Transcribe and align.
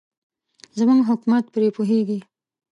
زموږ 0.77 0.99
حکومت 1.11 1.45
پرې 1.53 1.67
پوهېږي. 1.75 2.19